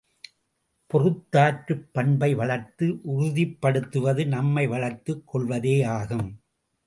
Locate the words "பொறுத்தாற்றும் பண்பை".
0.91-2.35